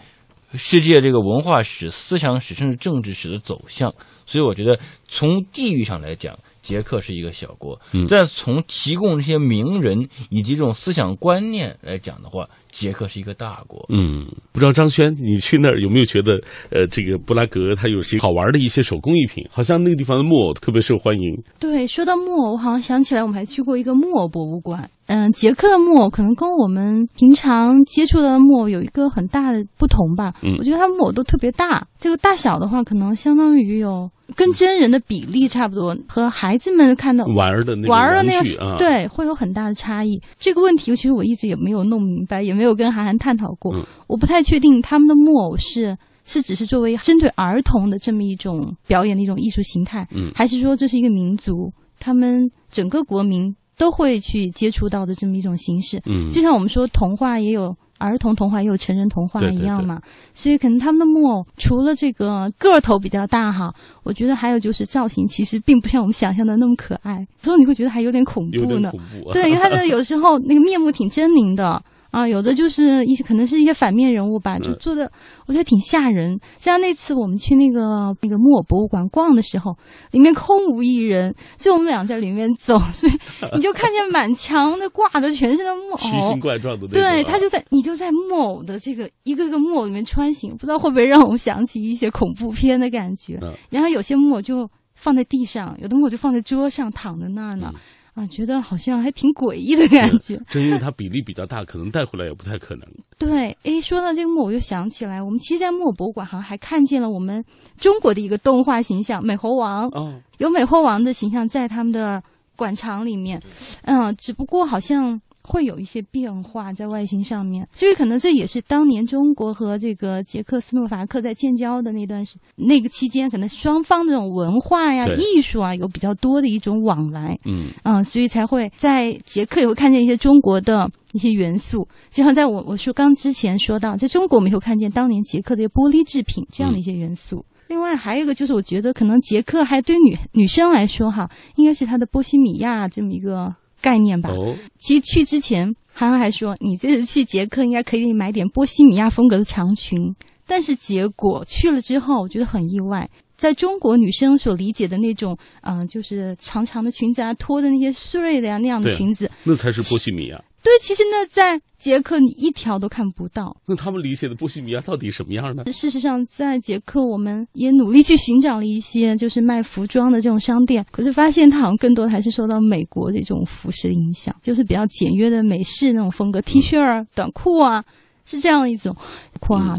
[0.55, 3.95] 世界这个文化史、思想史甚至政治史的走向。
[4.25, 13.85] 所以我觉得从地域上来讲，捷克是一个小国，嗯但从提供这些名人以及这种思想观念来讲的话，捷克是一个大国。
[13.91, 16.33] 嗯，不知道张轩，你去那儿有没有觉得，
[16.71, 19.47] 呃，这个布拉格它有些好玩的一些手工艺品？
[19.51, 21.23] 好像那个地方的木偶特别受欢迎。
[21.61, 24.91] 对，说到木偶，我好像想起来，我们还去过一个木偶博物馆。
[25.07, 30.33] 嗯，捷克的木偶可能跟我们平常接触的木偶有一个很大的不同吧。
[30.43, 40.19] 嗯我觉得它木偶都特别大，这个大小的话，可能相当于有跟真人的比例差不多，和孩子们看到玩儿的那个玩儿的那个啊，，对，会有很大的差异。
[40.39, 43.75] 这个问题其实我一直也没有弄明白，也没有跟韩寒探讨过。
[43.77, 56.01] 嗯我不太确定他们的木偶是是只是作为针对儿童的这么一种表演的一种艺术形态，嗯还是说这是一个民族，他们整个国民都会去接触到的这么一种形式？
[56.07, 57.75] 嗯，就像我们说童话也有。
[57.99, 60.01] 儿童童话也有成人童话一样嘛，
[60.35, 63.73] 所以可能他们的木偶除了这个个头比较大哈，
[64.03, 68.91] 我觉得还有就是造型其实并不像我们想象的那么可爱，所以你会觉得还有点恐怖呢。
[68.91, 69.33] 恐怖啊。
[69.33, 71.81] 对，因为他的有时候那个面目挺狰狞的
[72.13, 75.11] 啊，有的就是一些可能是一些反面人物吧，就嗯做的
[75.47, 76.39] 我觉得挺吓人。
[76.59, 79.75] 像那次我们去那个那个木偶博物馆逛的时候，
[80.11, 83.13] 里面空无一人，就我们俩在里面走，所以
[83.57, 86.37] 你就看见满墙的挂的全是那木偶奇形偶。
[86.37, 86.91] 怪状的啊。
[86.93, 93.39] 对他就在你就在木偶的这个一个个木偶里面穿行，不知道会不会让我们想起一些恐怖片的感觉。
[93.43, 97.71] 嗯然后有些木偶就放在地上，有的木偶就放在桌上躺在那儿呢。
[97.73, 97.81] 嗯
[98.15, 100.39] 啊，觉得好像还挺诡异的感觉。
[100.49, 102.87] 正因为它比例比较大，可能带回来也不太可能。
[103.19, 107.43] 对，诶，说到这个木偶，我就想起来，我们其实，在木偶博物馆好像还看见了我们
[107.79, 112.23] 中国的一个动画形象——美猴王，哦，有美猴王的形象在他们的
[112.55, 113.43] 馆藏里面。
[113.85, 127.39] 嗯，只不过好像会有一些变化在外形上面，所以可能这也是当年中国和这个捷克斯洛伐克在建交的那段时那个期间，可能双方这种文化呀、艺术啊有比较多的一种往来。
[127.45, 137.45] 嗯嗯，所以才会在捷克也会看见一些中国的一些元素，就像在我我说刚之前说到，在中国我们也会看见当年捷克的玻璃制品这样的一些元素。
[137.69, 144.31] 另外还有一个就是，我觉得可能捷克还对女女生来说哈，应该是它的波西米亚这么一个概念吧。
[144.31, 149.99] 哦，其实去之前，韩寒还说，你这次去捷克应该可以买点波西米亚风格的长裙。
[150.47, 160.43] 但是结果去了之后，我觉得很意外，在中国女生所理解的那种，嗯、就是长长的裙子啊，拖的那些碎的呀、那样的裙子，那才是波西米亚。
[160.63, 163.57] 对，其实呢，在捷克你一条都看不到。
[163.67, 165.65] 那他们理解的波西米亚到底什么样呢？
[165.73, 177.83] 事实上，在捷克，我们也努力去寻找了一些就是卖服装的这种商店，可是发现它好像更多的还是受到美国这种服饰的影响，就是比较简约的美式那种风格，T 恤啊、短裤啊，
[178.25, 178.97] 是这样一种。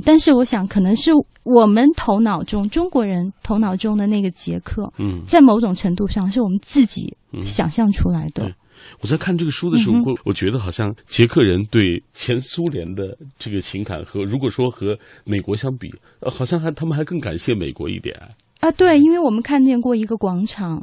[0.04, 1.12] 但是我想，可能是
[1.44, 8.44] 我们头脑中中国人头脑中的那个捷克，嗯，在某种程度上是我们自己嗯想象出来的。
[8.44, 8.54] 对
[9.02, 18.16] 我在看这个书的时候，嗯我我觉得好像捷克人对前苏联的这个情感和如果说和美国相比，呃，好像还他们还更感谢美国一点。
[18.60, 20.82] 啊，对，因为我们看见过一个广场，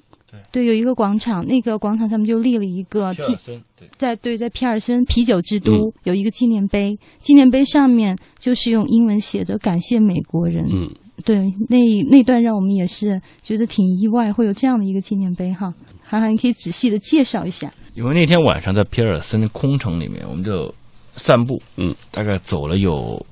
[0.53, 0.67] 对。
[0.67, 5.93] 有一个广场，那个广场上面就立了一个纪，对，在对在皮尔森啤酒之都、嗯。
[6.05, 10.65] 有一个纪念碑，纪念碑上面就是用英文写着“感谢美国人”。
[10.71, 10.93] 嗯，
[11.25, 11.79] 对，那
[12.11, 15.73] 那段让我们也是觉得挺意外，会有这样的一个纪念碑哈。
[16.11, 17.73] 涵涵，你可以仔细的介绍一下。
[17.95, 20.75] 因为那天晚上在皮尔森空城里面，我们就
[21.15, 23.25] 散步，嗯，大概走了有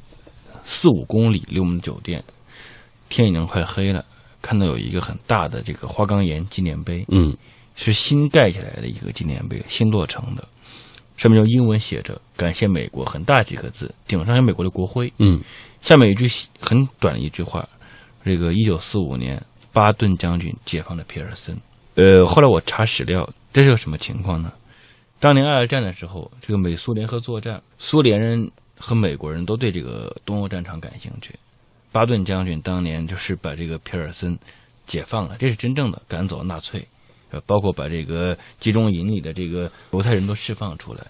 [0.63, 2.23] 四五公里，离我们酒店，
[3.09, 4.05] 天已经快黑了，
[4.41, 7.37] 看到有一个很大的这个花岗岩纪念碑，嗯
[7.75, 10.47] 是新盖起来的一个纪念碑，新落成的，
[11.17, 15.41] 上面用英文写着“感谢美国”，很大几个字，顶上有美国的国徽，嗯
[15.81, 17.69] 下面有一句很短的一句话，
[18.25, 21.57] 这个一九四五年巴顿将军解放了皮尔森。
[21.99, 24.53] 呃，后来我查史料，这是个什么情况呢？
[25.19, 31.35] 当年二战的时候，这个美苏联合作战，苏联人和美国人都对这个东欧战场感兴趣。
[31.91, 34.39] 巴顿将军当年就是把这个皮尔森
[34.87, 36.87] 解放了，这是真正的赶走纳粹，
[37.33, 41.05] 呃，包括把这个集中营里的这个犹太人都释放出来。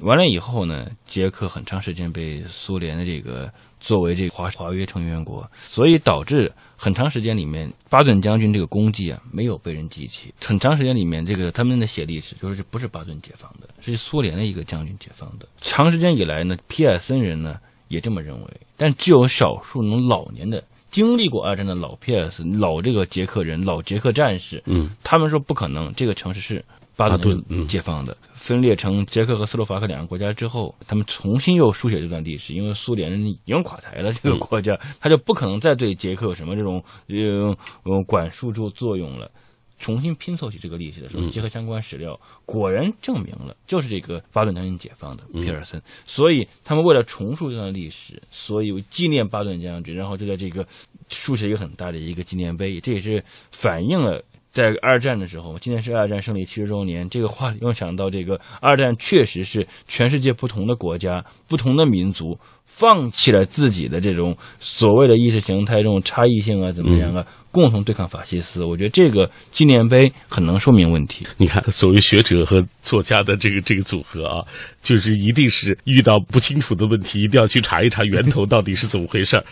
[0.00, 10.32] 完了以后呢，捷克很长时间被苏联的这个作为这个华华约成员国，所以导致很长时间里面巴顿将军这个功绩啊没有被人记起。
[10.40, 15.46] 很长时间里面，这个他们的写历史就是不是巴顿解放的，是苏联的一个将军解放的。
[15.60, 17.56] 长时间以来呢，皮尔森人呢
[17.88, 20.62] 也这么认为，但只有少数那种老年的。
[20.90, 26.64] 经历过二战的老皮尔斯、老这个捷克人、老捷克战士，嗯他们说不可能，这个城市是
[26.96, 28.16] 巴巴顿解放的。
[28.32, 39.30] 分裂成捷克和斯洛伐克两个国家之后，他们重新又书写这段历史，因为苏联已经垮台了，这个嗯国家他就不可能再对捷克有什么这种呃呃管束住作用了。
[39.76, 45.82] 重新拼凑起这个历史的时候，嗯结合相关史料，果然证明了就是这个巴顿将军解放的嗯皮尔森。
[46.06, 50.66] 所以他们为了重塑这段历史，所以纪念巴顿将军，然后就在这个
[51.08, 54.22] 竖起一个很大的一个纪念碑，这也是反映了。
[54.54, 68.64] 在二战的时候，今年是二战胜利七十周年，这个话又想到这个二战确实是全世界不同的国家、不同的民族放弃了自己的这种所谓的意识形态这种差异性啊，怎么样啊，共同对抗法西斯。
[68.64, 71.26] 我觉得这个纪念碑很能说明问题。
[71.36, 74.46] 你看，所谓学者和作家的这个这个组合啊，
[74.80, 79.44] 就是一定是遇到不清楚的问题，一定要去查一查源头到底是怎么回事儿。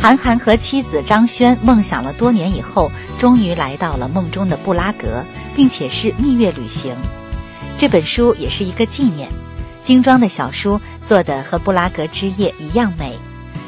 [0.00, 5.22] 韩寒和妻子张轩梦想了多年以后，终于来到了梦中的布拉格，
[5.54, 6.96] 并且是蜜月旅行。
[7.76, 9.28] 这本书也是一个纪念。
[9.82, 13.18] 精装的小书做的和布拉格之夜一样美，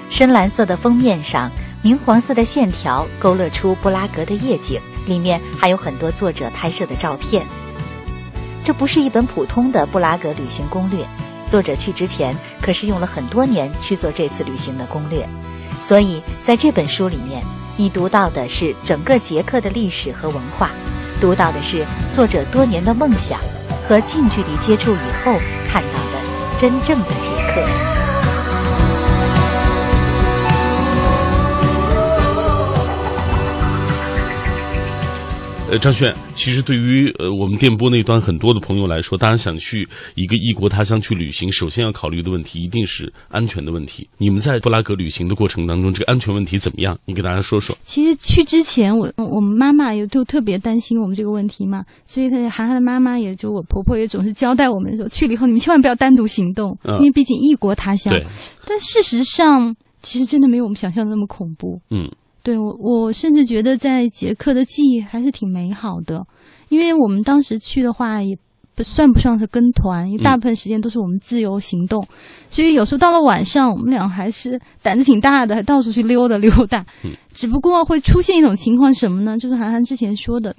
[0.08, 1.50] 深蓝色的封面上，
[1.82, 7.44] 明黄色的线条勾勒出布拉格的夜景，里面还有很多作者拍摄的照片。
[8.64, 11.06] 这不是一本普通的布拉格旅行攻略，
[11.50, 15.28] 作者去之前可是用了很多年去做这次旅行的攻略。
[15.82, 17.42] 所以，在这本书里面，
[17.76, 20.70] 你读到的是整个捷克的历史和文化，
[21.20, 23.40] 读到的是作者多年的梦想
[23.86, 25.32] 和近距离接触以后
[25.68, 28.01] 看到的真正的捷克。
[35.72, 44.06] 呃，张轩，其实对于呃我们电波那端很多的朋友来说，大家想去一个异国他乡去旅行，首先要考虑的问题一定是安全的问题。
[44.18, 46.94] 你们在布拉格旅行的过程当中，这个安全问题怎么样？
[47.06, 47.74] 你给大家说说。
[47.84, 58.12] 其实去之前，我我们妈妈也就特别担心我们这个问题嘛，所以她涵涵的妈妈也就我婆婆也总是交代我们说，去了以后你们千万不要单独行动，嗯因为毕竟异国他乡。
[58.12, 58.22] 对，
[58.66, 61.80] 但事实上，其实真的没有我们想象的那么恐怖。
[61.90, 62.10] 嗯
[62.42, 66.24] 对我，我甚至觉得在捷克的记忆还是挺美好的，
[66.68, 68.36] 因为我们当时去的话也
[68.74, 72.06] 不算不上是跟团，因为大部分时间都是我们自由行动，
[72.48, 76.84] 所以有时候到了晚上，我们俩还是胆子挺大的，还到处去溜达溜达。
[77.04, 79.38] 嗯只不过会出现一种情况，什么呢？
[79.38, 80.54] 就是韩寒之前说的，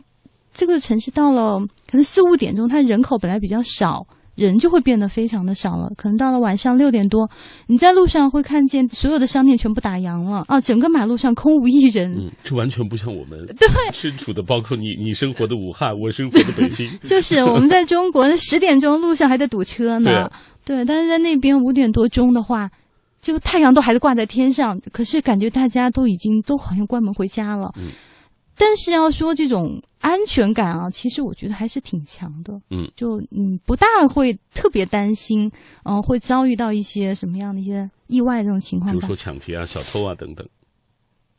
[0.53, 1.59] 这个城市到了
[1.89, 4.05] 可能四五点钟，它人口本来比较少。
[4.36, 7.29] 人就会变得非常的少了，可能到了晚上六点多，
[7.67, 12.11] 你在路上会看见所有的商店全部打烊了啊，整个马路上空无一人。
[12.13, 16.89] 嗯，这完全不像我们 对身处的，包括你你生活的武汉，我生活的北京。
[17.03, 20.31] 就是我们在中国十点钟路上还在堵车呢，对啊
[20.65, 22.69] 对，但是在那边五点多钟的话，
[23.21, 27.71] 就太阳都还是挂在天上，可是感觉大家都已经都好像关门回家了。
[27.77, 27.89] 嗯
[28.56, 32.54] 但是要说这种安全感啊，其实我觉得还是挺强的。
[32.70, 35.51] 嗯，就嗯不大会特别担心，
[35.86, 39.16] 嗯、会遭遇到一些什么样的一些意外这种情况比如说。
[39.16, 40.47] 抢劫啊、小偷啊等等。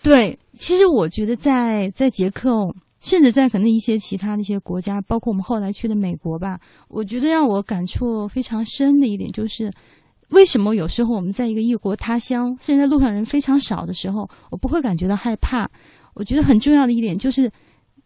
[0.03, 6.59] 对，其实我觉得在在捷克哦，甚至在可能一些其他的一些国家，包括我们后来去的美国吧，
[6.89, 9.73] 我觉得让我感触非常深的一点就是，
[10.31, 15.71] 为什么有时候我们在一个异国他乡，甚至在路上人非常少的时候，我不会感觉到害怕。
[16.15, 17.51] 我觉得很重要的一点就是，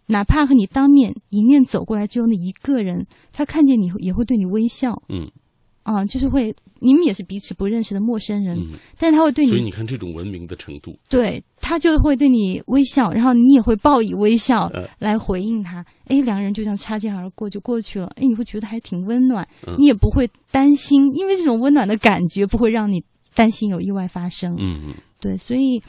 [0.07, 5.31] 哪怕和你当面迎面走过来只有那一个人，他看见你也会对你微笑嗯
[5.85, 15.83] 啊、就是会你们也是彼此不认识的陌生人，嗯，但他会对你所以你看这种文明的程度，对他就会对你微笑，然后你也会报以微笑呃来回应他。
[16.09, 18.07] 哎，两个人就这样擦肩而过就过去了。
[18.17, 23.03] 哎，你会觉得还挺温暖嗯，你也不会担心，因为这种温暖的感觉不会让你
[23.35, 24.55] 担心有意外发生。
[24.59, 25.81] 嗯嗯，对，所以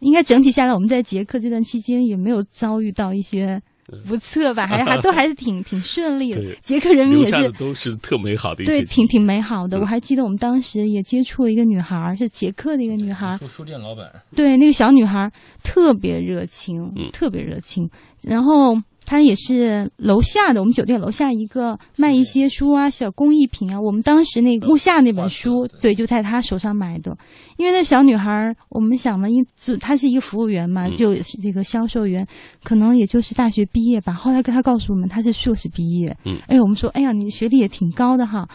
[0.00, 3.60] 应该整体下来，我们在捷克这段期间也没有遭遇到一些
[4.06, 6.42] 不测吧，还还都还是挺挺顺利的。
[6.62, 9.78] 捷克人民也是下的都是特美好的一些对，挺挺美好的。
[9.78, 15.32] 嗯我还记得我们当时也接触了一个女孩儿，是捷克的一个女孩儿，书书店老板，对，那个小女孩儿
[15.62, 17.88] 特别热情，嗯特别热情。
[18.22, 18.74] 然后
[19.08, 23.80] 她也是楼下的，我们酒店楼下一个卖一些书啊、小工艺品啊。
[23.80, 27.16] 我们当时那个木下那本书，对，就在她手上买的。
[27.56, 32.26] 因为那小女孩儿，我们想嘛，因就她是一个服务员嘛，嗯就是这个销售员，
[32.62, 34.12] 可能也就是大学毕业吧。
[34.12, 36.14] 后来跟她告诉我们，她是硕士毕业。
[36.26, 38.46] 嗯，哎，我们说，哎呀，你学历也挺高的哈。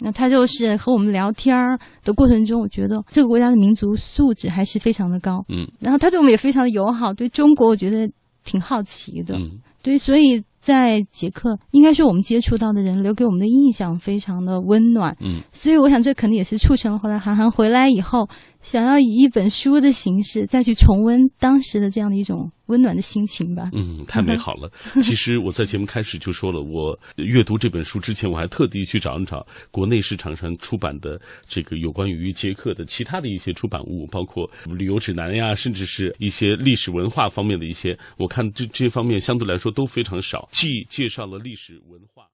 [0.00, 5.42] 那他就是和我们聊天儿的过程中，我觉得这个国家的民族素质还是非常的高。
[5.48, 8.10] 嗯，然后他对我们也非常的友好，对中国我觉得
[8.44, 9.36] 挺好奇的。
[9.36, 9.50] 嗯
[9.82, 15.16] 对，所以在捷克，应该说我们接触到的人留给我们的印象非常的温暖。
[15.20, 18.28] 嗯，所以我想这可能也是促成了后来韩寒回来以后
[18.60, 23.68] 想要以一本书的形式再去重温当时的这样的一种温暖的心情吧。
[23.74, 24.70] 嗯，太美好了。
[25.04, 42.24] 其实我在节目开始就说了，我阅读这本书之前，我还特地去找一找国内市场上出版的这个有关于捷克的其他的一些出版物，包括旅游指南呀，甚至是一些历史文化方面的一些，我看这这方面相对来说都非常少，既介绍了历史文化。